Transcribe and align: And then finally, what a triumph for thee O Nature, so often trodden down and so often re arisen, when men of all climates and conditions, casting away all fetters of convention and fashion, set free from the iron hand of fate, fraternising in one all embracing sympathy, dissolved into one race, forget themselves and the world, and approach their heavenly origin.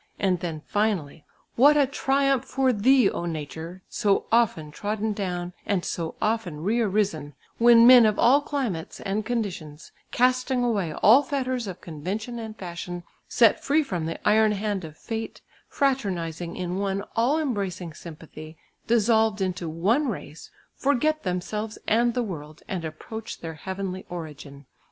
And 0.17 0.39
then 0.39 0.63
finally, 0.65 1.25
what 1.55 1.77
a 1.77 1.85
triumph 1.85 2.43
for 2.43 2.73
thee 2.73 3.07
O 3.07 3.25
Nature, 3.27 3.83
so 3.87 4.25
often 4.31 4.71
trodden 4.71 5.13
down 5.13 5.53
and 5.63 5.85
so 5.85 6.15
often 6.19 6.61
re 6.63 6.81
arisen, 6.81 7.35
when 7.59 7.85
men 7.85 8.07
of 8.07 8.17
all 8.17 8.41
climates 8.41 8.99
and 9.01 9.23
conditions, 9.23 9.91
casting 10.09 10.63
away 10.63 10.91
all 10.91 11.21
fetters 11.21 11.67
of 11.67 11.81
convention 11.81 12.39
and 12.39 12.57
fashion, 12.57 13.03
set 13.27 13.63
free 13.63 13.83
from 13.83 14.07
the 14.07 14.19
iron 14.27 14.53
hand 14.53 14.83
of 14.83 14.97
fate, 14.97 15.41
fraternising 15.67 16.55
in 16.55 16.79
one 16.79 17.03
all 17.15 17.37
embracing 17.37 17.93
sympathy, 17.93 18.57
dissolved 18.87 19.39
into 19.39 19.69
one 19.69 20.07
race, 20.07 20.49
forget 20.75 21.21
themselves 21.21 21.77
and 21.87 22.15
the 22.15 22.23
world, 22.23 22.63
and 22.67 22.83
approach 22.83 23.41
their 23.41 23.53
heavenly 23.53 24.03
origin. 24.09 24.65